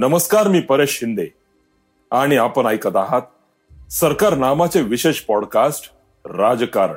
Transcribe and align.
नमस्कार 0.00 0.48
मी 0.48 0.60
परेश 0.60 0.98
शिंदे. 1.00 1.26
आणि 2.10 2.36
आपण 2.36 2.66
ऐकत 2.66 2.96
आहात 2.96 3.22
सरकार 3.90 4.36
नामाचे 4.36 4.82
विशेष 4.82 5.20
पॉडकास्ट 5.20 5.92
राजकारण. 6.24 6.96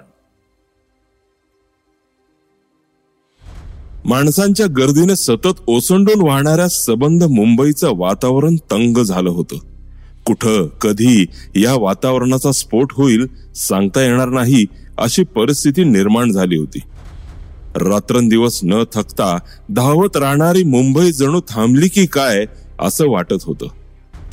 माणसांच्या 4.06 4.66
गर्दीने 4.66 5.16
सतत 5.16 5.62
ओसंडून 5.68 6.28
वाहणाऱ्या 6.28 6.68
सबंध 6.68 7.24
मुंबईचं 7.24 7.92
वातावरण 7.98 8.56
तंग 8.56 8.98
झालं 8.98 9.30
होतं. 9.30 9.56
कुठं 10.26 10.68
कधी 10.68 11.26
या 11.56 11.74
वातावरणाचा 11.74 12.52
स्फोट 12.52 12.94
होईल 12.94 13.28
सांगता 13.56 14.02
येणार 14.02 14.30
नाही 14.30 14.66
अशी 14.98 15.24
परिस्थिती 15.24 15.84
निर्माण 15.84 16.32
झाली 16.32 16.58
होती. 16.58 16.80
रात्रंदिवस 17.76 18.60
न 18.64 18.84
थकता 18.94 19.38
धावत 19.70 20.18
राहणारी 20.18 20.64
मुंबई 20.64 21.12
जणू 21.12 21.42
थांबली 21.50 21.88
की 21.88 22.06
काय 22.06 22.46
असं 22.82 23.08
वाटत 23.08 23.44
होतं. 23.44 23.68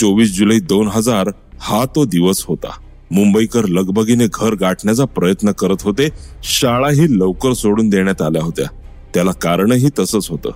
चोवीस 0.00 0.36
जुलै 0.36 0.58
दोन 0.58 0.88
हजार 0.88 1.30
हा 1.60 1.84
तो 1.84 2.04
दिवस 2.04 2.44
होता. 2.48 2.70
मुंबईकर 3.10 3.64
लगबगीने 3.64 4.26
घर 4.34 4.54
गाठण्याचा 4.54 5.04
प्रयत्न 5.04 5.52
करत 5.52 5.76
होते 5.82 6.08
शाळाही 6.42 7.18
लवकर 7.18 7.52
सोडून 7.52 7.88
देण्यात 7.88 8.22
आल्या 8.22 8.42
होत्या. 8.42 8.66
त्याला 9.14 9.32
कारणही 9.32 9.88
तसंच 9.98 10.30
होतं. 10.30 10.50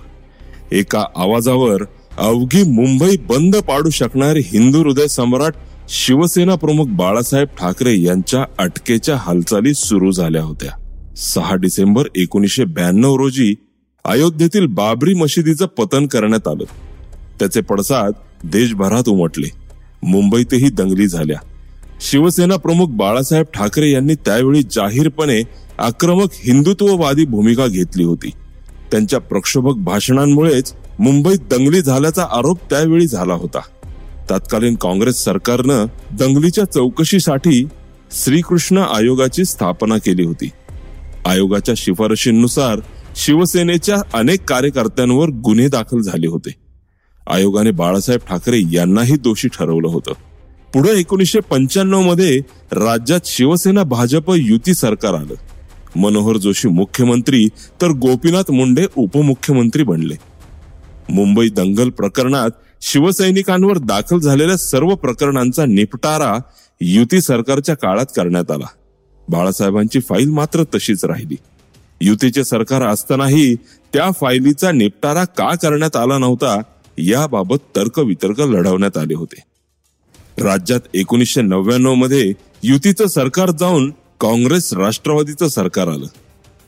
एका 0.71 1.05
आवाजावर 1.15 1.83
अवघी 2.17 2.63
मुंबई 2.63 3.17
बंद 3.17 3.55
पाडू 3.55 3.89
शकणारे 3.89 4.39
हिंदू 4.39 4.79
हृदय 4.79 5.07
सम्राट 5.07 5.53
शिवसेना 5.89 6.55
प्रमुख 6.55 6.85
बाळासाहेब 6.85 7.47
ठाकरे 7.47 8.01
यांच्या 8.01 8.45
अटकेच्या 8.59 9.17
हालचाली 9.17 9.73
सुरू 9.73 10.11
झाल्या 10.11 10.43
होत्या. 10.43 10.71
सहा 11.17 11.55
डिसेंबर 11.55 12.03
एकोणीसशे 12.15 12.65
ब्याण्णव 12.65 13.15
रोजी 13.15 13.55
अयोध्येतील 14.05 14.65
बाबरी 14.65 15.13
मशिदीचं 15.13 15.65
पतन 15.65 16.07
करण्यात 16.07 16.47
आलं. 16.47 16.63
त्याचे 17.39 17.61
पडसाद 17.61 18.11
देशभरात 18.43 19.09
उमटले. 19.09 19.51
मुंबईतही 20.03 20.69
दंगली 20.69 21.07
झाल्या. 21.07 21.37
शिवसेना 22.01 22.55
प्रमुख 22.55 22.87
बाळासाहेब 22.87 23.45
ठाकरे 23.53 23.91
यांनी 23.91 24.15
त्यावेळी 24.15 24.63
जाहीरपणे 24.63 25.41
आक्रमक 25.77 26.27
हिंदुत्ववादी 26.33 27.25
भूमिका 27.25 27.67
घेतली 27.67 28.03
होती. 28.03 28.29
त्यांच्या 28.91 29.19
प्रक्षोभक 29.19 29.75
भाषणांमुळेच 29.75 30.73
मुंबईत 30.99 31.39
दंगली 31.39 31.81
झाल्याचा 31.81 32.23
आरोप 32.31 32.59
त्यावेळी 32.69 33.07
झाला 33.07 33.33
होता. 33.33 33.59
तत्कालीन 34.31 34.75
काँग्रेस 34.75 35.15
सरकारनं 35.15 35.85
दंगलीच्या 36.11 36.63
चौकशीसाठी 36.63 37.67
श्रीकृष्ण 38.11 38.77
आयोगाची 38.77 39.45
स्थापना 39.45 39.97
केली 39.97 40.23
होती. 40.23 40.49
आयोगाच्या 41.25 41.75
शिफारशींनुसार 41.77 42.79
शिवसेनेच्या 43.15 43.97
अनेक 44.13 44.49
कार्यकर्त्यांवर 44.49 45.29
गुन्हे 45.29 45.67
दाखल 45.67 46.01
झाले 46.01 46.27
होते. 46.27 46.62
आयोगाने 47.27 47.71
बाळासाहेब 47.71 48.21
ठाकरे 48.29 48.61
यांनाही 48.71 49.17
दोषी 49.17 49.47
ठरवलं 49.47 49.87
होतं. 49.87 50.13
पुढे 50.73 50.99
एकोणीसशे 50.99 51.39
पंच्याण्णवमध्ये 51.39 52.37
राज्यात 52.71 53.19
शिवसेना 53.25 53.83
भाजप 53.83 54.31
युती 54.31 54.73
सरकार 54.73 55.13
आलं. 55.13 55.33
मनोहर 55.95 56.37
जोशी 56.37 56.67
मुख्यमंत्री 56.67 57.47
तर 57.81 57.87
गोपीनाथ 57.87 58.51
मुंडे 58.51 58.85
उपमुख्यमंत्री 58.95 59.83
बनले. 59.83 60.15
मुंबई 61.09 61.49
दंगल 61.49 61.89
प्रकरणात 61.89 62.49
शिवसैनिकांवर 62.81 63.77
दाखल 63.77 64.19
झालेल्या 64.19 64.57
सर्व 64.57 64.95
प्रकरणांचा 64.95 65.65
निपटारा 65.65 66.37
युती 66.81 67.21
सरकारच्या 67.21 67.75
काळात 67.75 68.05
करण्यात 68.05 68.51
आला. 68.51 68.65
बाळासाहेबांची 69.29 69.99
फाईल 69.99 70.29
मात्र 70.29 70.63
तशीच 70.63 71.05
राहिली. 71.05 71.35
युतीचे 72.01 72.43
सरकार 72.43 72.81
असतानाही 72.81 73.55
त्या 73.93 74.11
फायलीचा 74.11 74.71
निपटारा 74.71 75.25
का 75.25 75.55
करण्यात 75.55 75.95
आला 75.95 76.17
नव्हता 76.17 76.61
याबाबत 76.97 77.57
तर्क 77.75 77.99
वितर्क 77.99 78.41
लढवण्यात 78.41 78.97
आले 78.97 79.13
होते. 79.13 79.43
राज्यात 80.43 80.79
एकोणीसशे 80.93 81.41
नव्याण्णवमध्ये 81.41 82.33
युतीचं 82.63 83.07
सरकार 83.07 83.51
जाऊन 83.51 83.91
काँग्रेस 84.19 84.73
राष्ट्रवादीचं 84.73 85.47
सरकार 85.47 85.87
आलं. 85.87 86.05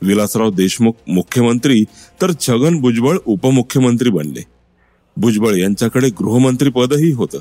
विलासराव 0.02 0.50
देशमुख 0.50 0.92
मुख्यमंत्री 1.08 1.84
तर 2.22 2.32
छगन 2.40 2.80
भुजबळ 2.80 3.18
उपमुख्यमंत्री 3.26 4.10
बनले. 4.10 4.44
भुजबळ 5.16 5.54
यांच्याकडे 5.54 6.08
गृहमंत्री 6.08 6.70
पदही 6.70 7.12
होतं. 7.12 7.38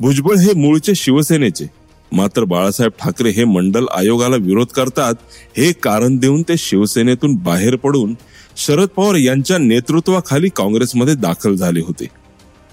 भुजबळ 0.00 0.36
हे 0.36 0.52
मूळचे 0.52 0.94
शिवसेनेचे. 0.94 1.66
मात्र 2.12 2.44
बाळासाहेब 2.44 2.92
ठाकरे 3.00 3.30
हे 3.30 3.44
मंडल 3.44 3.86
आयोगाला 3.94 4.36
विरोध 4.36 4.66
करतात 4.66 5.14
हे 5.56 5.72
कारण 5.72 6.16
देऊन 6.16 6.42
ते 6.42 6.56
शिवसेनेतून 6.56 7.34
बाहेर 7.34 7.76
पडून 7.76 8.14
शरद 8.58 8.88
पवार 8.88 9.14
यांच्या 9.14 9.58
नेतृत्वाखाली 9.58 10.48
काँग्रेसमध्ये 10.48 11.14
दाखल 11.14 11.54
झाले 11.54 11.80
होते. 11.80 12.06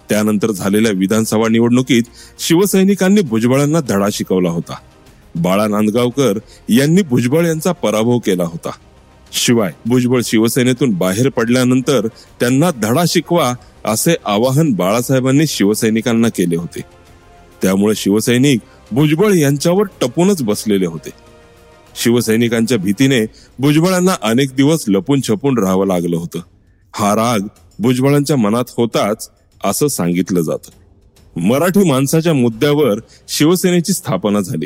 त्यानंतर 0.10 0.52
झालेल्या 0.52 0.92
विधानसभा 0.92 1.48
निवडणुकीत 1.48 2.04
शिवसैनिकांनी 2.40 3.22
भुजबळांना 3.22 3.80
धडा 3.80 4.08
शिकवला 4.12 4.50
होता. 4.50 4.76
बाळा 5.36 5.68
नांदगावकर 5.68 6.40
यांनी 6.70 7.02
भुजबळ 7.02 7.46
यांचा 7.46 7.72
पराभव 7.72 8.18
केला 8.18 8.44
होता. 8.44 8.70
शिवाय 9.32 9.72
भुजबळ 9.86 10.22
शिवसेनेतून 10.24 10.92
बाहेर 10.92 11.30
पडल्यानंतर 11.30 12.08
त्यांना 12.40 12.72
धडा 12.72 13.04
शिकवा 13.08 13.54
असे 13.86 14.16
आवाहन 14.26 14.74
बाळासाहेबांनी 14.74 15.48
शिवसैनिकांना 15.48 16.30
केले 16.30 16.56
होते. 16.56 16.82
त्यामुळे 17.62 17.96
शिवसैनिक 17.96 18.60
भुजबळ 18.92 19.34
यांच्यावर 19.34 19.84
टपूनच 20.02 20.44
बसलेले 20.44 20.86
होते. 20.86 21.25
शिवसैनिकांच्या 21.96 22.78
भीतीने 22.78 23.26
भुजबळांना 23.60 24.16
अनेक 24.22 24.50
दिवस 24.56 24.86
लपून 24.88 25.22
छपून 25.22 25.58
राहावं 25.58 25.88
लागलं 25.88 26.18
होतं. 26.18 26.40
हा 26.96 27.16
राग 27.16 27.40
भुजबळांच्या 27.80 28.38
मनात 28.38 28.64
होताच 28.78 29.30
असं 29.64 29.88
सांगितलं 29.88 30.42
जातं. 30.42 30.72
मराठी 31.40 31.90
माणसाच्या 31.90 32.34
मुद्द्यावर 32.34 33.00
शिवसेनेची 33.28 33.94
स्थापना 33.94 34.40
झाली. 34.40 34.66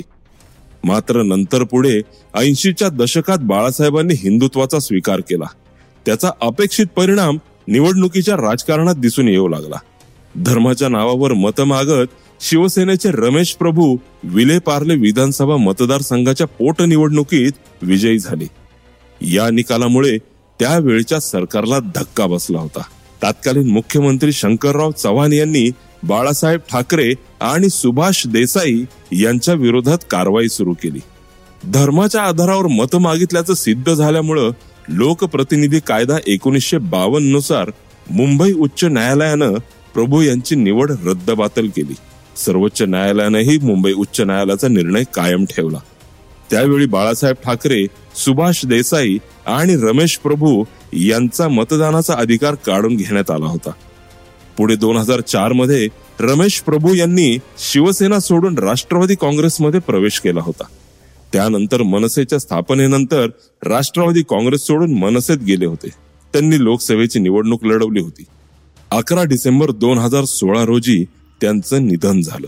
मात्र 0.84 1.23
नंतर 1.23 1.63
पुढे 1.63 2.01
ऐंशीच्या 2.35 2.89
दशकात 2.89 3.38
बाळासाहेबांनी 3.38 4.13
हिंदुत्वाचा 4.13 4.79
स्वीकार 4.79 5.19
केला. 5.19 5.45
त्याचा 6.06 6.31
अपेक्षित 6.41 6.85
परिणाम 6.95 7.38
निवडणुकीच्या 7.68 8.35
राजकारणात 8.35 8.95
दिसून 8.95 9.28
येऊ 9.28 9.47
लागला. 9.47 9.75
धर्माच्या 10.35 10.89
नावावर 10.89 11.34
मत 11.34 11.62
मागत 11.62 12.07
शिवसेनेचे 12.41 13.11
रमेश 13.11 13.53
प्रभू 13.53 13.97
विले 14.23 14.59
पार्ले 14.59 14.95
विधानसभा 14.95 15.57
मतदारसंघाच्या 15.57 16.47
पोटनिवडणुकीत 16.47 17.51
विजयी 17.81 18.19
झाले. 18.19 18.47
या 19.22 19.50
निकालामुळे 19.50 20.17
त्यावेळच्या 20.59 21.19
सरकारला 21.19 21.79
धक्का 21.79 22.25
बसला 22.25 22.59
होता. 22.59 22.81
तत्कालीन 23.23 23.69
मुख्यमंत्री 23.69 24.31
शंकरराव 24.31 24.91
चव्हाण 24.91 25.33
यांनी 25.33 25.69
बाळासाहेब 26.03 26.59
ठाकरे 26.72 27.13
आणि 27.41 27.69
सुभाष 27.69 28.27
देसाई 28.27 28.83
यांच्या 29.11 29.53
विरोधात 29.53 29.97
कारवाई 30.09 30.47
सुरू 30.47 30.73
केली. 30.73 31.00
धर्माच्या 31.63 32.21
आधारावर 32.21 32.67
मत 32.67 32.95
मागितल्याचं 32.95 33.53
सिद्ध 33.53 33.94
झाल्यामुळं 33.94 34.51
लोकप्रतिनिधी 34.89 35.79
कायदा 35.79 36.17
एकोणीसशे 36.27 36.77
बावन्ननुसार 36.77 37.71
मुंबई 38.11 38.53
उच्च 38.53 38.83
न्यायालयानं 38.83 39.53
प्रभू 39.94 40.21
यांची 40.21 40.56
निवड 40.56 40.91
रद्दबातल 41.06 41.67
केली. 41.67 41.95
सर्वोच्च 42.38 42.81
न्यायालयानेही 42.81 43.57
मुंबई 43.57 43.94
उच्च 43.94 44.22
न्यायालयाचा 44.22 44.67
निर्णय 44.67 45.03
कायम 45.13 45.45
ठेवला. 45.45 45.78
त्यावेळी 46.51 46.85
बाळासाहेब 46.85 47.35
ठाकरे 47.45 47.85
सुभाष 48.16 48.66
देसाई 48.66 49.17
आणि 49.45 49.75
रमेश 49.75 50.17
प्रभू 50.17 50.63
यांचा 50.94 51.47
मतदानाचा 51.47 52.13
अधिकार 52.13 52.56
काढून 52.56 52.95
घेण्यात 52.95 53.31
आला 53.31 53.45
होता. 53.45 53.72
पुढे 54.57 54.75
दोन 54.75 54.97
हजार 54.97 55.22
चारमध्ये 55.22 55.88
रमेश 56.19 56.59
प्रभू 56.59 56.94
यांनी 56.94 57.38
शिवसेना 57.57 58.19
सोडून 58.19 58.57
राष्ट्रवादी 58.57 59.16
काँग्रेसमध्ये 59.16 59.79
प्रवेश 59.79 60.19
केला 60.19 60.41
होता. 60.41 60.63
त्यानंतर 61.34 61.81
मनसेच्या 61.81 62.39
स्थापनेनंतर 62.39 63.28
राष्ट्रवादी 63.63 64.22
काँग्रेस 64.22 64.62
सोडून 64.62 64.94
मनसेत 64.94 65.38
गेले 65.38 65.66
होते. 65.66 65.89
त्यांनी 66.34 66.63
लोकसभेची 66.63 67.19
निवडणूक 67.19 67.65
लढवली 67.65 68.00
होती. 68.00 68.24
अकरा 68.92 69.24
डिसेंबर 69.24 69.71
दोन 69.71 69.98
हजार 69.98 70.24
सोळा 70.24 70.65
रोजी 70.65 71.06
त्यांचं 71.41 71.88
निधन 71.88 72.21
झालं. 72.21 72.47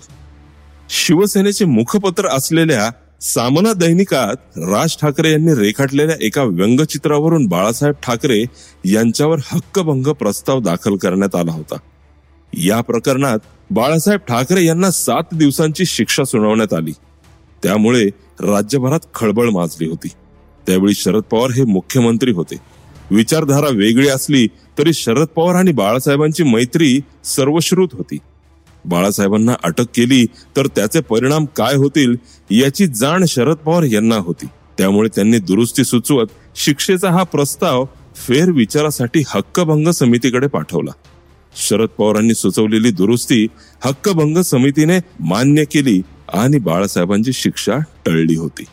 शिवसेनेचे 0.90 1.66
मुखपत्र 1.66 2.28
असलेल्या 2.28 2.90
सामना 3.22 3.74
दैनिकात 3.74 4.36
राज 4.58 4.96
ठाकरे 5.02 5.32
यांनी 5.32 5.54
रेखाटलेल्या 5.54 6.16
एका 6.22 6.44
व्यंगचित्रावरून 6.44 7.46
बाळासाहेब 7.46 7.96
ठाकरे 8.04 8.46
यांच्यावर 8.86 9.38
हक्कभंग 9.44 10.08
प्रस्ताव 10.08 10.60
दाखल 10.60 10.96
करण्यात 10.96 11.36
आला 11.36 11.52
होता. 11.52 11.76
या 12.54 12.82
प्रकरणात 12.82 13.40
बाळासाहेब 13.72 14.20
ठाकरे 14.20 14.66
यांना 14.66 14.92
सात 14.92 15.24
दिवसांची 15.34 15.86
शिक्षा 15.86 16.24
सुनावण्यात 16.24 16.74
आली. 16.74 16.92
त्यामुळे 17.64 18.06
राज्यभरात 18.40 19.00
खळबळ 19.16 19.50
माजली 19.50 19.88
होती. 19.88 20.08
त्यावेळी 20.68 20.94
शरद 20.94 21.22
पवार 21.22 21.52
हे 21.52 21.64
मुख्यमंत्री 21.64 22.32
होते. 22.32 22.56
विचारधारा 23.12 23.70
वेगळी 23.70 24.08
असली 24.08 24.48
तरी 24.78 24.94
शरद 24.94 25.28
पवार 25.28 25.56
आणि 25.56 25.72
बाळासाहेबांची 25.72 26.44
मैत्री 26.44 27.02
सर्वश्रुत 27.26 27.90
होती. 27.94 28.18
बाळासाहेबांना 28.86 29.54
अटक 29.64 29.86
केली 29.96 30.26
तर 30.58 30.68
त्याचे 30.68 31.02
परिणाम 31.02 31.46
काय 31.46 31.76
होतील 31.76 32.16
याची 32.52 32.88
जाण 32.88 33.26
शरद 33.28 33.56
पवार 33.56 33.84
यांना 33.84 34.16
होती. 34.16 34.46
त्यामुळे 34.78 35.10
त्यांनी 35.16 35.40
दुरुस्ती 35.40 35.84
सुचवत 35.84 36.28
शिक्षेचा 36.56 37.12
हा 37.12 37.24
प्रस्ताव 37.24 37.86
फेरविचारासाठी 38.16 39.24
हक्कभंग 39.28 39.90
समितीकडे 39.90 40.48
पाठवला. 40.48 40.92
शरद 41.56 41.88
पवारांनी 41.88 42.34
सुचवलेली 42.34 42.92
दुरुस्ती 42.92 43.48
हक्कभंग 43.86 44.38
समितीने 44.38 45.00
मान्य 45.20 45.64
केली 45.64 46.02
आणि 46.34 46.58
बाळासाहेबांची 46.58 47.34
शिक्षा 47.34 47.78
टळली 48.06 48.36
होती. 48.36 48.64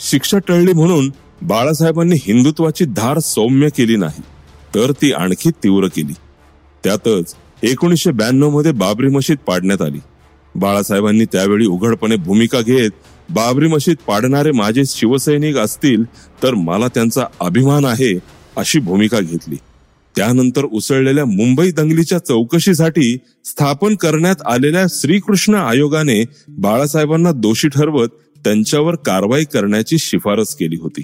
शिक्षा 0.00 0.38
टळली 0.38 0.72
म्हणून 0.72 1.10
बाळासाहेबांनी 1.42 2.16
हिंदुत्वाची 2.22 2.84
धार 2.84 3.18
सौम्य 3.18 3.68
केली 3.68 3.96
नाही 3.96 4.22
तर 4.74 4.92
ती 5.02 5.12
आणखी 5.12 5.50
तीव्र 5.50 5.86
केली. 5.86 6.12
त्यातच 6.84 7.34
एकोणीसशे 7.62 8.10
ब्याण्णवमध्ये 8.10 8.72
बाबरी 8.72 9.08
मशीद 9.08 9.36
पाडण्यात 9.46 9.82
आली. 9.82 9.98
बाळासाहेबांनी 10.54 11.24
त्यावेळी 11.24 11.66
उघडपणे 11.66 12.16
भूमिका 12.16 12.60
घेत 12.60 12.90
बाबरी 13.30 13.66
मशीद 13.66 13.96
पाडणारे 14.06 14.50
माझे 14.52 14.82
शिवसैनिक 14.86 15.56
असतील 15.56 16.04
तर 16.42 16.54
मला 16.54 16.88
त्यांचा 16.88 17.24
अभिमान 17.40 17.84
आहे 17.84 18.18
अशी 18.56 18.78
भूमिका 18.78 19.20
घेतली. 19.20 19.56
त्यानंतर 20.16 20.64
उसळलेल्या 20.64 21.24
मुंबई 21.24 21.70
दंगलीच्या 21.70 22.18
चौकशीसाठी 22.18 23.16
स्थापन 23.44 23.94
करण्यात 23.94 24.42
आलेल्या 24.46 24.84
श्रीकृष्ण 24.90 25.54
आयोगाने 25.54 26.24
बाळासाहेबांना 26.48 27.32
दोषी 27.32 27.68
ठरवत 27.68 28.08
त्यांच्यावर 28.44 28.94
कारवाई 28.94 29.44
करण्याची 29.44 29.98
शिफारस 29.98 30.54
केली 30.54 30.76
होती. 30.76 31.02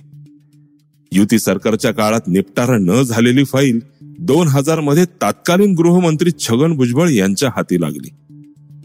युती 1.15 1.39
सरकारच्या 1.39 1.93
काळात 1.93 2.21
निपटारा 2.27 2.79
न 2.79 3.03
झालेली 3.03 3.45
फाईल 3.45 3.81
दोन 4.03 4.49
हजारमध्ये 4.49 5.05
तत्कालीन 5.05 5.75
गृहमंत्री 5.75 6.31
छगन 6.39 6.73
भुजबळ 6.73 7.09
यांच्या 7.09 7.49
हाती 7.57 7.81
लागली. 7.81 8.09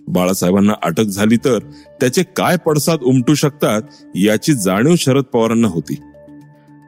बाळासाहेबांना 0.08 0.74
अटक 0.84 1.04
झाली 1.04 1.38
तर 1.38 1.60
त्याचे 2.00 2.24
काय 2.24 2.58
पडसाद 2.58 3.00
उमटू 3.02 3.34
शकतात 3.34 3.82
याची 4.16 4.54
जाणीव 4.54 4.96
शरद 4.98 5.24
पवारांना 5.24 5.68
होती. 5.68 5.94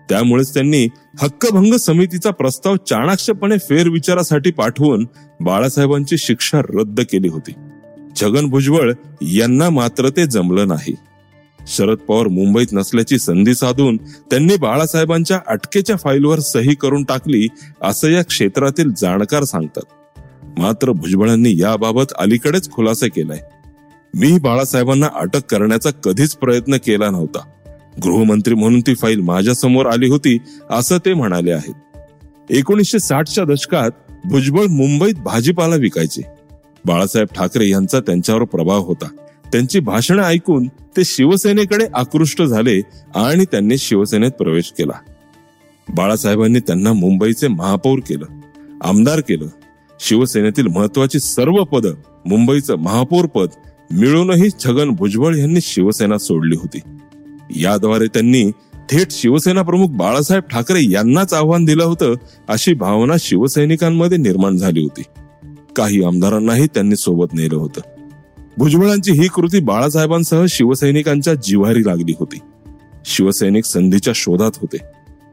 त्यामुळेच 0.10 0.54
त्यांनी 0.54 0.88
हक्कभंग 1.22 1.74
समितीचा 1.74 2.32
प्रस्ताव 2.32 2.76
चाणाक्षपणे 2.76 3.58
फेरविचारासाठी 3.58 4.52
पाठवून 4.52 5.08
बाळासाहेबांची 5.40 6.18
शिक्षा 6.18 6.60
रद्द 6.60 7.02
केली 7.02 7.28
होती. 7.28 7.52
छगन 8.22 8.46
भुजबळ 8.46 8.94
यांना 9.22 9.70
मात्र 9.70 10.10
ते 10.10 10.26
जमलं 10.26 10.68
नाही. 10.68 10.96
शरद 11.68 11.98
पवार 11.98 12.28
मुंबईत 12.28 12.68
नसल्याची 12.72 13.20
संधी 13.20 13.56
साधून 13.56 13.98
त्यांनी 13.98 14.56
बाळासाहेबांच्या 14.56 15.40
अटकेच्या 15.48 15.96
फाईलवर 15.96 16.40
सही 16.40 16.76
करून 16.76 17.04
टाकली 17.04 17.48
असं 17.82 18.10
या 18.10 18.24
क्षेत्रातील 18.24 18.92
जाणकार 18.98 19.44
सांगतात. 19.44 19.82
मात्र 20.60 20.92
भुजबळांनी 20.92 21.54
याबाबत 21.58 22.14
अलीकडेच 22.20 22.72
खुलासा 22.72 23.08
केलाय. 23.08 23.40
मी 24.16 24.40
बाळासाहेबांना 24.40 25.08
अटक 25.16 25.52
करण्याचा 25.52 25.90
कधीच 25.90 26.36
प्रयत्न 26.36 26.76
केला 26.76 27.10
नव्हता. 27.10 27.40
गृहमंत्री 28.04 28.54
म्हणून 28.54 28.82
ती 28.82 28.96
फाईल 28.96 29.20
माझ्यासमोर 29.20 29.86
आली 29.86 30.08
होती 30.08 30.38
असं 30.70 30.98
ते 30.98 31.14
म्हणाले 31.14 31.52
आहेत. 31.52 31.74
एकोणीसशे 32.50 33.00
साठच्या 33.00 33.44
दशकात 33.44 33.92
भुजबळ 34.26 34.66
मुंबईत 34.66 35.14
भाजीपाला 35.14 35.76
विकायचे. 35.76 36.22
बाळासाहेब 36.86 37.28
ठाकरे 37.36 37.70
यांचा 37.70 38.00
त्यांच्यावर 38.00 38.44
प्रभाव 38.44 38.82
होता. 38.82 39.08
त्यांची 39.52 39.80
भाषणं 39.80 40.24
ऐकून 40.24 40.68
ते 40.68 41.04
शिवसेनेकडे 41.06 41.86
आकृष्ट 41.94 42.42
झाले 42.42 42.80
आणि 43.16 43.46
त्यांनी 43.46 43.78
शिवसेनेत 43.78 44.32
प्रवेश 44.32 44.74
केला. 44.78 44.94
बाळासाहेबांनी 45.96 46.60
त्यांना 46.60 46.94
मुंबईचे 46.94 47.48
महापौर 47.48 48.00
केलं 48.00 48.26
आमदार 48.84 49.20
केलं. 49.20 49.48
शिवसेनेतील 50.00 50.68
महत्वाची 50.68 51.20
सर्व 51.20 51.64
पद 51.64 51.88
मुंबईचं 52.26 52.76
महापौर 52.76 53.26
पद 53.26 53.48
मिळूनही 53.92 54.50
छगन 54.66 54.90
भुजबळ 54.90 55.36
यांनी 55.36 55.60
शिवसेना 55.62 56.18
सोडली 56.18 56.56
होती. 56.56 56.80
याद्वारे 57.62 58.08
त्यांनी 58.08 58.52
थेट 58.90 59.08
शिवसेना 59.12 59.62
प्रमुख 59.62 59.88
बाळासाहेब 59.88 60.44
ठाकरे 60.44 60.92
यांनाच 60.92 61.34
आव्हान 61.34 61.66
दिलं 61.66 61.84
होतं 61.84 62.14
अशी 62.48 62.74
भावना 62.74 63.14
शिवसैनिकांमध्ये 63.20 64.18
निर्माण 64.18 64.58
झाली 64.58 64.82
होती. 64.82 65.02
काही 65.76 66.04
आमदारांनाही 66.04 66.68
त्यांनी 66.68 66.96
सोबत 66.96 67.34
नेलं 67.34 67.56
होतं. 67.56 67.82
भुजबळांची 68.58 69.12
ही 69.12 69.28
कृती 69.28 69.60
बाळासाहेबांसह 69.60 70.46
शिवसैनिकांच्या 70.50 71.34
जिव्हारी 71.34 71.86
लागली 71.86 72.14
होती. 72.20 72.40
शिवसैनिक 73.06 73.66
संधीच्या 73.66 74.14
शोधात 74.16 74.52
होते. 74.56 74.78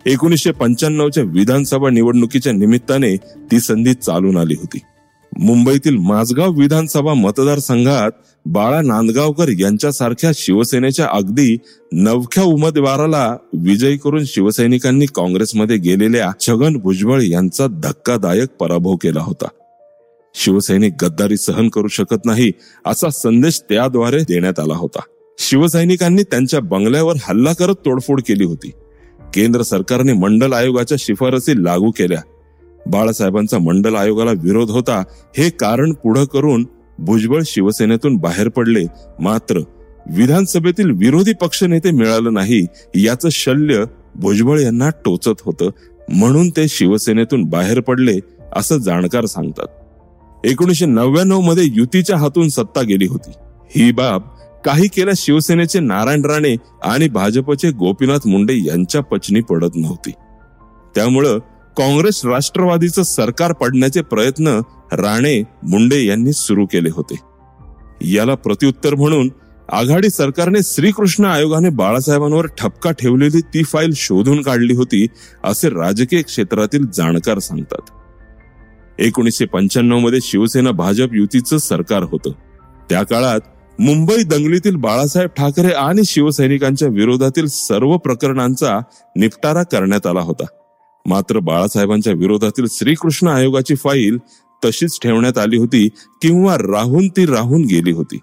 एकोणीसशे 0.07 0.51
पंच्याण्णवच्या 0.51 1.25
विधानसभा 1.25 1.91
निवडणुकीच्या 1.91 2.53
निमित्ताने 2.53 3.17
ती 3.17 3.61
संधी 3.61 3.95
चालून 3.95 4.37
आली 4.37 4.55
होती. 4.55 4.79
मुंबईतील 5.39 5.97
माझगाव 5.97 6.53
विधानसभा 6.53 7.15
मतदारसंघात 7.15 8.11
बाळा 8.47 8.83
नांदगावकर 8.83 9.49
यांच्यासारख्या 9.49 10.31
शिवसेनेच्या 10.35 11.07
अगदी 11.13 11.57
नवख्या 11.93 12.45
उमेदवाराला 12.45 13.37
विजयी 13.53 13.97
करून 13.97 14.25
शिवसैनिकांनी 14.25 15.07
काँग्रेसमध्ये 15.07 15.77
गेलेल्या 15.77 16.31
छगन 16.41 16.77
भुजबळ 16.77 17.23
यांचा 17.23 17.67
धक्कादायक 17.67 18.49
पराभव 18.49 18.97
केला 18.97 19.21
होता. 19.21 19.49
शिवसैनिक 20.39 20.93
गद्दारी 21.03 21.37
सहन 21.37 21.69
करू 21.69 21.89
शकत 21.89 22.25
नाही 22.25 22.53
असा 22.87 23.11
संदेश 23.11 23.61
त्याद्वारे 23.69 24.21
देण्यात 24.21 24.61
आला 24.61 24.75
होता. 24.75 25.01
शिवसैनिकांनी 25.39 26.23
त्यांच्या 26.23 26.61
बंगल्यावर 26.61 27.15
हल्ला 27.23 27.53
करत 27.53 27.75
तोडफोड 27.75 28.21
केली 28.21 28.45
होती. 28.45 28.71
केंद्र 29.35 29.63
सरकारने 29.63 30.13
मंडल 30.13 30.53
आयोगाच्या 30.53 30.97
शिफारसी 31.01 31.65
लागू 31.65 31.91
केल्या. 31.91 32.21
बाळासाहेबांचा 32.87 33.59
मंडल 33.59 33.95
आयोगाला 33.95 34.31
विरोध 34.31 34.71
होता 34.71 35.03
हे 35.37 35.51
कारण 35.51 35.93
पुढं 35.93 36.25
करून 36.25 36.67
भुजबळ 36.99 37.43
शिवसेनेतून 37.47 38.17
बाहेर 38.17 38.49
पडले. 38.49 38.85
मात्र 39.21 39.59
विधानसभेतील 40.11 40.91
विरोधी 40.91 41.33
पक्षनेते 41.33 41.91
मिळालं 41.91 42.35
नाही 42.35 42.67
याचं 42.95 43.29
शल्य 43.29 43.85
भुजबळ 44.15 44.61
यांना 44.61 44.91
टोचत 45.05 45.41
होतं. 45.41 45.71
म्हणून 46.09 46.51
ते 46.51 46.69
शिवसेनेतून 46.69 47.45
बाहेर 47.45 47.81
पडले 47.81 48.19
असं 48.53 48.79
जाणकार 48.79 49.25
सांगतात. 49.25 49.67
एकोणीशे 50.45 50.87
नव्याण्णवमध्ये 50.87 51.65
युतीच्या 51.73 52.17
हातून 52.17 52.49
सत्ता 52.49 52.83
गेली 52.83 53.07
होती. 53.07 53.31
ही 53.77 53.93
बाब 53.93 54.23
काही 54.65 54.89
केल्या 54.89 55.15
शिवसेनेचे 55.17 55.81
नारायण 55.81 56.25
राणे 56.25 56.57
आणि 56.83 57.09
भाजपचे 57.09 57.71
गोपीनाथ 57.71 58.27
मुंडे 58.27 58.55
यांच्या 58.65 59.01
पचनी 59.01 59.41
पडत 59.41 59.77
नव्हती. 59.77 60.11
त्यामुळं 60.95 61.39
काँग्रेस 61.77 62.25
राष्ट्रवादीचं 62.25 63.03
सरकार 63.03 63.53
पडण्याचे 63.53 64.03
प्रयत्न 64.03 64.49
राणे 64.93 65.43
मुंडे 65.63 66.05
यांनी 66.05 66.33
सुरू 66.33 66.67
केले 66.67 66.89
होते. 66.93 67.15
याला 68.01 68.35
प्रत्युत्तर 68.35 68.95
म्हणून 68.95 69.31
आघाडी 69.73 70.11
सरकारने 70.11 70.59
श्रीकृष्ण 70.65 71.25
आयोगाने 71.25 71.69
बाळासाहेबांवर 71.69 72.47
ठपका 72.47 72.91
ठेवलेली 72.91 73.41
ती 73.41 73.63
फाईल 73.63 73.91
शोधून 73.97 74.43
काढली 74.43 74.75
होती 74.75 75.07
असे 75.45 75.69
राजकीय 75.69 76.23
क्षेत्रातील 76.23 76.87
जाणकार 76.95 77.39
सांगतात. 77.39 77.91
एकोणीसशे 78.99 79.45
पंच्याण्णवमध्ये 79.45 80.19
शिवसेना 80.23 80.71
भाजप 80.71 81.09
युतीचं 81.13 81.59
सरकार 81.59 82.03
होतं. 82.03 82.31
त्या 82.91 83.03
काळात 83.03 83.41
मुंबई 83.81 84.23
दंगलीतील 84.23 84.77
बाळासाहेब 84.77 85.31
ठाकरे 85.37 85.69
आणि 85.69 86.03
शिवसैनिकांच्या 86.05 86.89
विरोधातील 86.89 87.47
सर्व 87.47 87.97
प्रकरणांचा 87.97 88.79
निपटारा 89.17 89.63
करण्यात 89.63 90.07
आला 90.07 90.21
होता. 90.21 90.45
मात्र 91.07 91.39
बाळासाहेबांच्या 91.39 92.13
विरोधातील 92.13 92.67
श्रीकृष्ण 92.71 93.29
आयोगाची 93.29 93.75
फाईल 93.75 94.19
तशीच 94.65 94.99
ठेवण्यात 95.03 95.39
आली 95.39 95.57
होती 95.57 95.89
किंवा 96.23 96.57
राहून 96.57 97.09
ती 97.09 97.27
राहून 97.27 97.63
गेली 97.63 97.93
होती. 97.93 98.19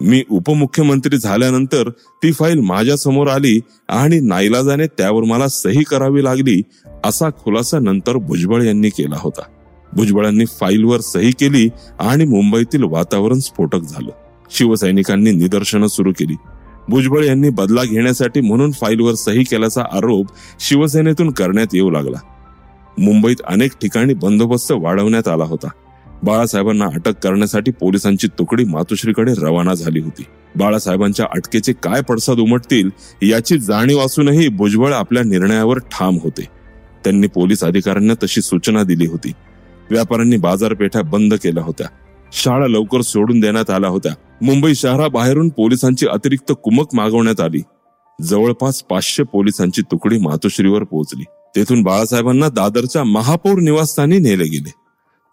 मी 0.00 0.22
उपमुख्यमंत्री 0.30 1.18
झाल्यानंतर 1.18 1.90
ती 1.90 2.32
फाईल 2.32 2.60
माझ्यासमोर 2.60 3.28
आली 3.28 3.60
आणि 3.88 4.20
नाईलाजाने 4.20 4.86
त्यावर 4.86 5.22
मला 5.22 5.48
सही 5.48 5.82
करावी 5.82 6.24
लागली 6.24 6.62
असा 7.04 7.30
खुलासा 7.30 7.78
नंतर 7.78 8.16
भुजबळ 8.16 8.62
यांनी 8.62 8.88
केला 8.88 9.16
होता. 9.18 9.42
भुजबळांनी 9.96 10.44
फाईलवर 10.44 11.00
सही 11.00 11.30
केली 11.30 11.68
आणि 12.00 12.24
मुंबईतील 12.24 12.82
वातावरण 12.82 13.38
स्फोटक 13.38 13.80
झालं. 13.80 14.10
शिवसैनिकांनी 14.50 15.30
निदर्शनं 15.30 15.86
सुरू 15.86 16.12
केली. 16.12 16.36
भुजबळ 16.88 17.24
यांनी 17.24 17.50
बदला 17.50 17.84
घेण्यासाठी 17.84 18.40
म्हणून 18.40 18.70
फाईलवर 18.70 19.14
सही 19.14 19.44
केल्याचा 19.44 19.82
आरोप 19.92 20.26
शिवसेनेतून 20.60 21.30
करण्यात 21.30 21.66
येऊ 21.74 21.90
लागला. 21.90 22.18
मुंबईत 22.98 23.36
अनेक 23.46 23.72
ठिकाणी 23.82 24.14
बंदोबस्त 24.14 24.72
वाढवण्यात 24.72 25.28
आला 25.28 25.44
होता. 25.44 25.68
बाळासाहेबांना 26.22 26.84
अटक 26.84 27.18
करण्यासाठी 27.24 27.70
पोलिसांची 27.70 28.28
तुकडी 28.28 28.64
मातोश्रीकडे 28.64 29.32
रवाना 29.38 29.74
झाली 29.74 30.00
होती. 30.00 30.24
बाळासाहेबांच्या 30.56 31.26
अटकेचे 31.32 31.72
काय 31.72 32.00
पडसाद 32.00 32.38
उमटतील 32.38 32.90
याची 33.22 33.58
जाणीव 33.58 33.98
असूनही 33.98 34.48
भुजबळ 34.48 34.92
आपल्या 34.92 35.22
निर्णयावर 35.22 35.78
ठाम 35.78 36.18
होते. 36.22 36.44
त्यांनी 37.04 37.26
पोलीस 37.26 37.64
अधिकाऱ्यांना 37.64 38.14
तशी 38.22 38.40
सूचना 38.40 38.82
दिली 38.82 39.06
होती. 39.06 39.32
व्यापाऱ्यांनी 39.90 40.36
बाजारपेठा 40.36 41.02
बंद 41.02 41.34
केल्या 41.34 41.64
होत्या. 41.64 41.86
शाळा 42.32 42.66
लवकर 42.66 43.00
सोडून 43.00 43.40
देण्यात 43.40 43.70
आल्या 43.70 43.90
होत्या. 43.90 44.12
मुंबई 44.42 44.74
शहराबाहेरून 44.74 45.48
पोलिसांची 45.48 46.06
अतिरिक्त 46.06 46.52
कुमक 46.64 46.94
मागवण्यात 46.94 47.40
आली. 47.40 47.60
जवळपास 48.22 48.82
पाचशे 48.82 49.22
पोलिसांची 49.22 49.82
तुकडी 49.82 50.18
मातोश्रीवर 50.18 50.84
पोहोचली. 50.84 51.24
तेथून 51.56 51.82
बाळासाहेबांना 51.82 52.48
दादरच्या 52.48 53.04
महापौर 53.04 53.58
निवासस्थानी 53.58 54.18
नेले 54.18 54.44
गेले. 54.44 54.72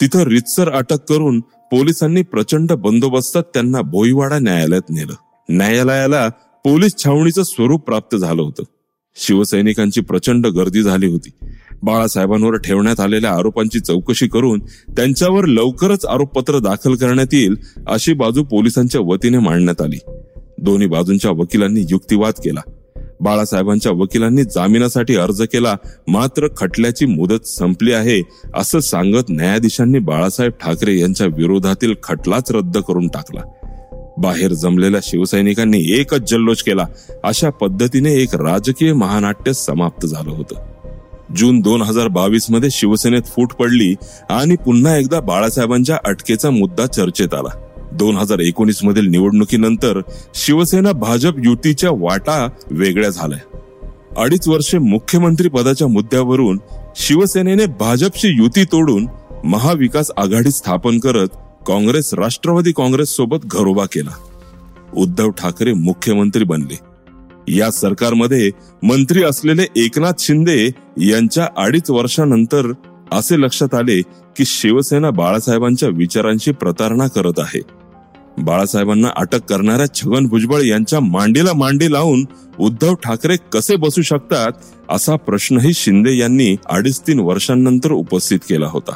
तिथं 0.02 0.20
रितसर 0.20 0.72
अटक 0.72 1.00
करून 1.10 1.40
पोलिसांनी 1.40 2.22
प्रचंड 2.22 2.72
बंदोबस्तात 2.72 3.44
त्यांना 3.44 3.82
भोईवाडा 3.82 4.40
न्यायालयात 4.40 4.90
नेलं. 4.90 5.14
न्यायालयाला 5.50 6.30
पोलीस 6.64 6.96
छावणीचं 7.04 7.44
स्वरूप 7.44 7.86
प्राप्त 7.86 8.18
झालं 8.18 8.42
होतं. 8.42 8.64
शिवसैनिकांची 9.16 10.02
प्रचंड 10.02 10.48
गर्दी 10.48 10.84
झाली 10.84 11.08
होती. 11.08 11.30
बाळासाहेबांवर 11.84 12.58
ठेवण्यात 12.58 13.00
आलेल्या 13.00 13.32
आरोपांची 13.32 13.80
चौकशी 13.80 14.28
करून 14.28 14.60
त्यांच्यावर 14.96 15.46
लवकरच 15.46 16.06
आरोपपत्र 16.06 16.60
दाखल 16.60 16.96
करण्यात 16.96 17.34
येईल 17.34 17.56
अशी 17.88 18.14
बाजू 18.14 18.44
पोलिसांच्या 18.44 19.02
वतीने 19.02 19.40
मांडण्यात 19.40 19.82
आली. 19.82 19.98
दोन्ही 20.58 20.88
बाजूंच्या 20.88 21.32
वकिलांनी 21.32 21.86
युक्तिवाद 21.90 22.34
केला. 22.34 22.62
बाळासाहेबांच्या 23.22 23.92
वकिलांनी 23.92 24.44
जामिनासाठी 24.44 25.16
अर्ज 25.16 25.42
केला 25.42 25.76
मात्र 26.08 26.48
खटल्याची 26.58 27.06
मुदत 27.06 27.48
संपली 27.48 27.94
आहे 27.94 28.22
असं 28.56 28.80
सांगत 28.80 29.30
न्यायाधीशांनी 29.30 30.00
बाळासाहेब 30.00 30.52
ठाकरे 30.52 31.00
यांच्या 31.00 31.28
विरोधातील 31.28 31.94
खटलाच 32.04 32.52
रद्द 32.52 32.78
करून 32.78 33.08
टाकला. 33.08 33.42
बाहेर 34.18 34.54
जमलेल्या 34.54 35.00
शिवसैनिकांनी 35.04 35.84
एकच 36.00 36.32
जल्लोष 36.32 36.62
केला 36.62 36.86
अशा 37.24 37.50
पद्धतीने 37.50 38.14
एक 38.14 38.36
राजकीय 38.36 38.94
महानाट्य 38.94 39.54
समाप्त 39.54 40.06
झालं 40.06 40.32
होतं. 40.32 40.71
जून 41.38 41.60
दोन 41.60 41.82
हजार 41.82 42.08
बावीसमध्ये 42.08 42.70
शिवसेनेत 42.72 43.22
फूट 43.22 43.54
पडली 43.54 43.96
आणि 44.30 44.56
पुन्हा 44.56 44.98
एकदा 44.98 45.20
बाळासाहेबांच्या 45.20 45.98
अटकेचा 46.06 46.50
मुद्दा 46.50 46.86
चर्चेत 46.86 47.34
आला. 47.34 47.50
दोन 47.94 48.18
हजार 48.18 48.40
एकोणीस 48.40 48.84
मधील 48.84 49.08
निवडणुकीनंतर 49.08 50.02
शिवसेना 50.36 50.92
भाजप 50.92 51.34
युतीच्या 51.46 51.90
वाटा 51.94 52.50
वेगळ्या 52.72 53.10
झाल्या. 53.10 53.60
अडीच 54.18 54.48
वर्षे 54.48 54.78
मुख्यमंत्री 54.78 55.50
पदाच्या 55.50 55.88
मुद्द्यावरून 55.88 56.60
शिवसेनेने 56.96 57.66
भाजपची 57.66 58.28
युती 58.28 58.64
तोडून 58.64 59.08
महाविकास 59.44 60.12
आघाडी 60.18 60.52
स्थापन 60.52 61.00
करत 61.00 61.28
काँग्रेस 61.68 62.14
राष्ट्रवादी 62.14 62.72
काँग्रेस 62.72 63.10
सोबत 63.10 63.38
घरोबा 63.46 63.86
केला. 63.86 64.12
उद्धव 64.98 65.30
ठाकरे 65.30 65.74
मुख्यमंत्री 65.74 66.44
बनले. 66.44 66.80
या 67.48 67.72
सरकारमध्ये 67.72 68.52
मंत्री 68.84 69.24
असलेले 69.24 69.66
एकनाथ 69.76 70.12
शिंदे 70.20 70.70
यांच्या 70.98 71.48
अडीच 71.58 71.90
वर्षानंतर 71.90 72.72
असे 73.12 73.42
लक्षात 73.42 73.76
आले 73.76 74.02
की 74.02 74.46
शिवसेना 74.46 75.10
बाळासाहेबांच्या 75.10 75.90
विचारांची 75.90 76.52
प्रतारणा 76.52 77.08
करत 77.08 77.40
आहे. 77.40 77.62
बाळासाहेबांना 78.38 79.08
अटक 79.16 79.46
करणाऱ्या 79.50 79.94
छगन 79.96 80.28
भुजबळ 80.28 80.62
यांच्या 80.62 81.00
मांडीला 81.00 81.54
मांडी 81.54 81.92
लावून 81.94 82.26
उद्धव 82.60 82.94
ठाकरे 82.94 83.38
कसे 83.54 83.76
बसू 83.76 84.02
शकतात 84.02 84.52
असा 84.90 85.16
प्रश्नही 85.16 85.74
शिंदे 85.74 86.18
यांनी 86.18 86.56
अडीच 86.66 87.02
तीन 87.02 87.20
वर्षांनंतर 87.20 87.92
उपस्थित 87.92 88.40
केला 88.50 88.68
होता. 88.68 88.96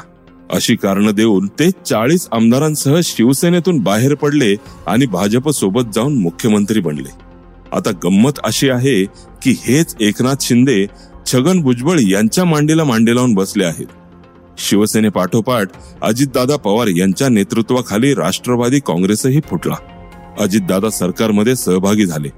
अशी 0.50 0.76
कारण 0.76 1.10
देऊन 1.10 1.46
ते 1.46 1.70
चाळीस 1.86 2.28
आमदारांसह 2.32 3.00
शिवसेनेतून 3.04 3.78
बाहेर 3.78 4.14
पडले 4.14 4.54
आणि 4.86 5.06
भाजप 5.06 5.50
सोबत 5.50 5.94
जाऊन 5.94 6.18
मुख्यमंत्री 6.18 6.80
बनले. 6.80 7.26
आता 7.72 7.90
गंमत 8.04 8.38
अशी 8.44 8.70
आहे 8.70 9.04
की 9.42 9.56
हेच 9.60 9.96
एकनाथ 10.00 10.34
शिंदे 10.40 10.86
छगन 11.32 11.60
भुजबळ 11.60 11.98
यांच्या 12.00 12.44
मांडीला 12.44 12.84
मांडी 12.84 13.14
लावून 13.14 13.34
बसले 13.34 13.64
आहेत. 13.64 13.86
शिवसेनेपाठोपाठ 14.58 15.68
अजितदादा 16.02 16.56
पवार 16.56 16.86
यांच्या 16.86 17.28
नेतृत्वाखाली 17.28 18.14
राष्ट्रवादी 18.14 18.80
काँग्रेसही 18.80 19.40
फुटला. 19.40 19.74
अजितदादा 20.38 20.90
सरकारमध्ये 20.90 21.56
सहभागी 21.56 22.06
झाले. 22.06 22.28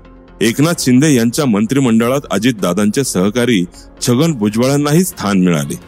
एकनाथ 0.40 0.74
शिंदे 0.78 1.14
यांच्या 1.14 1.46
मंत्रिमंडळात 1.46 2.20
अजितदादांचे 2.30 3.04
सहकारी 3.04 3.64
छगन 4.06 4.32
भुजबळांनाही 4.32 5.04
स्थान 5.04 5.38
मिळाले. 5.38 5.78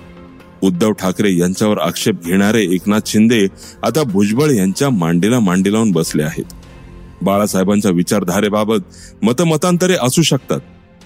उद्धव 0.63 0.93
ठाकरे 0.93 1.37
यांच्यावर 1.37 1.79
आक्षेप 1.79 2.25
घेणारे 2.25 2.63
एकनाथ 2.63 3.01
शिंदे 3.07 3.47
आता 3.83 4.03
भुजबळ 4.03 4.51
यांच्या 4.51 4.91
मांडीला 4.91 5.41
मांडी 5.41 5.73
लावून 5.73 5.91
बसले 5.91 6.23
आहेत. 6.23 6.45
बाळासाहेबांच्या 7.23 7.91
विचारधारेबाबत 7.91 8.79
मतमतांतरे 9.23 9.95
असू 10.03 10.23
शकतात. 10.23 10.61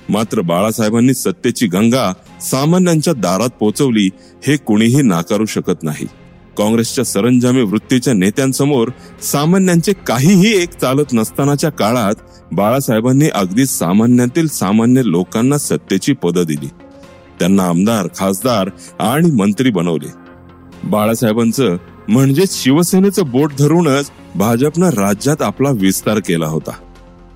मात्र 0.08 0.40
बाळासाहेबांनी 0.40 1.14
सत्तेची 1.14 1.66
गंगा 1.66 2.12
सामान्यांच्या 2.40 3.12
दारात 3.12 3.48
पोहोचवली 3.48 4.10
हे 4.46 4.56
कुणीही 4.56 5.02
नाकारू 5.02 5.44
शकत 5.44 5.82
नाही. 5.82 6.06
काँग्रेसच्या 6.58 7.04
सरंजामी 7.04 7.62
वृत्तीच्या 7.62 8.14
नेत्यांसमोर 8.14 8.88
सामान्यांचे 9.22 9.92
काहीही 9.92 10.62
एक 10.62 10.70
चालत 10.70 11.12
नसतानाच्या 11.12 11.70
काळात 11.70 12.14
बाळासाहेबांनी 12.52 13.28
अगदी 13.28 13.66
सामान्यातील 13.66 14.48
सामान्य 14.48 15.02
लोकांना 15.04 15.58
सत्तेची 15.58 16.12
पदं 16.12 16.44
दिली. 16.44 16.68
त्यांना 17.40 17.62
आमदार 17.62 18.08
खासदार 18.16 18.70
आणि 18.98 19.30
मंत्री 19.30 19.70
बनवले. 19.70 20.12
बाळासाहेबांचं 20.84 21.76
म्हणजेच 22.08 22.62
शिवसेनेचं 22.62 23.30
बोट 23.30 23.52
धरूनच 23.58 24.10
भाजपनं 24.34 24.88
राज्यात 24.88 25.42
आपला 25.42 25.70
विस्तार 25.70 26.18
केला 26.18 26.46
होता. 26.46 26.70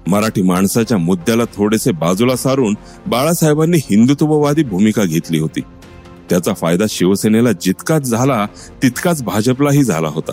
मराठी 0.08 0.42
माणसाच्या 0.42 0.98
मुद्द्याला 0.98 1.42
थोडेसे 1.56 1.92
बाजूला 1.92 2.36
सारून 2.36 2.74
बाळासाहेबांनी 3.06 3.76
हिंदुत्ववादी 3.76 4.62
भूमिका 4.62 5.04
घेतली 5.04 5.38
होती. 5.38 5.60
त्याचा 6.30 6.54
फायदा 6.54 6.84
शिवसेनेला 6.88 7.52
जितकाच 7.52 8.02
झाला 8.02 8.46
तितकाच 8.82 9.22
भाजपलाही 9.22 9.82
झाला 9.82 10.08
होता. 10.08 10.32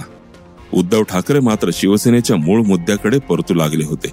उद्धव 0.73 1.03
ठाकरे 1.03 1.39
मात्र 1.39 1.69
शिवसेनेच्या 1.73 2.35
मूळ 2.35 2.61
मुद्द्याकडे 2.61 3.19
परतू 3.19 3.53
लागले 3.53 3.85
होते. 3.85 4.11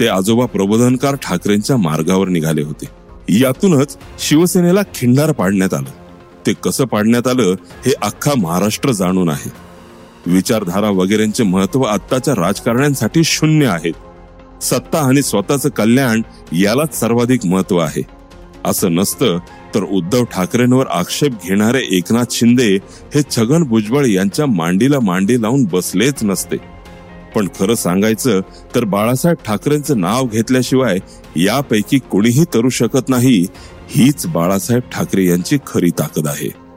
ते 0.00 0.08
आजोबा 0.08 0.46
प्रबोधनकार 0.46 1.14
ठाकरेंच्या 1.14 1.76
मार्गावर 1.76 2.28
निघाले 2.28 2.62
होते. 2.62 2.84
यातूनच 3.28 3.98
शिवसेनेला 4.18 4.82
खिंडार 4.94 5.32
पाडण्यात 5.32 5.74
आलं. 5.74 5.90
ते 6.46 6.52
कसं 6.52 6.84
पाडण्यात 6.84 7.26
आलं 7.26 7.54
हे 7.86 7.92
अख्खा 8.02 8.32
महाराष्ट्र 8.36 8.90
जाणून 8.90 9.28
आहे. 9.28 9.50
विचारधारा 10.26 10.90
वगैरेंचे 10.90 11.44
महत्त्व 11.44 11.82
आत्ताच्या 11.82 12.34
राजकारण्यांसाठी 12.34 13.24
शून्य 13.24 13.66
आहेत 13.66 13.92
सत्ता 14.62 14.98
आणि 14.98 15.22
स्वतःचं 15.22 15.68
कल्याण 15.68 16.22
यालाच 16.52 17.00
सर्वाधिक 17.00 17.46
महत्त्व 17.46 17.78
आहे. 17.78 18.02
असं 18.64 18.94
नसतं 18.94 19.38
तर 19.74 19.82
उद्धव 19.82 20.24
ठाकरेंवर 20.24 20.86
आक्षेप 20.86 21.32
घेणारे 21.44 21.82
एकनाथ 21.90 22.24
शिंदे 22.30 22.78
हे 23.14 23.22
छगन 23.36 23.62
भुजबळ 23.62 24.06
यांच्या 24.06 24.46
मांडीला 24.46 25.00
मांडी 25.00 25.42
लावून 25.42 25.64
बसलेच 25.64 26.14
नसते. 26.22 26.56
पण 27.34 27.48
खरं 27.60 27.74
सांगायचं 27.74 28.40
तर 28.74 28.84
बाळासाहेब 28.84 29.36
ठाकरेंचं 29.46 30.00
नाव 30.00 30.26
घेतल्याशिवाय 30.26 30.98
यापैकी 31.36 31.98
कोणीही 31.98 32.44
तरू 32.54 32.68
शकत 32.68 33.08
नाही 33.08 33.46
हीच 33.88 34.26
बाळासाहेब 34.26 34.82
ठाकरे 34.92 35.26
यांची 35.26 35.58
खरी 35.66 35.90
ताकद 35.90 36.26
आहे. 36.26 36.67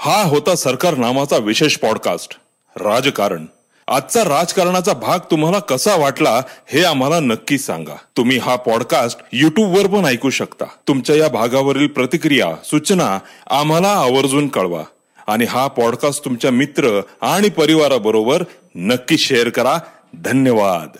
हा 0.00 0.22
होता 0.22 0.54
सरकार 0.54 0.94
नामाचा 0.94 1.36
विशेष 1.36 1.76
पॉडकास्ट 1.76 2.36
राजकारण. 2.76 3.46
आजचा 3.88 4.24
राजकारणाचा 4.24 4.92
भाग 4.92 5.18
तुम्हाला 5.18 5.58
कसा 5.58 5.96
वाटला 5.96 6.42
हे 6.66 6.84
आम्हाला 6.84 7.20
नक्की 7.20 7.58
सांगा. 7.58 7.94
तुम्ही 8.16 8.38
हा 8.38 8.56
पॉडकास्ट 8.56 9.18
युट्यूब 9.32 9.76
वर 9.76 9.86
पण 9.86 10.04
ऐकू 10.04 10.30
शकता. 10.30 10.64
तुमच्या 10.88 11.16
या 11.16 11.28
भागावरील 11.28 11.86
प्रतिक्रिया 11.86 12.46
सूचना 12.64 13.18
आम्हाला 13.50 13.88
आवर्जून 13.88 14.48
कळवा. 14.48 14.82
आणि 15.26 15.44
हा 15.44 15.66
पॉडकास्ट 15.66 16.24
तुमच्या 16.24 16.50
मित्र 16.50 17.00
आणि 17.20 17.48
परिवाराबरोबर 17.48 18.42
नक्की 18.74 19.18
शेअर 19.18 19.48
करा. 19.48 19.78
धन्यवाद. 20.14 20.98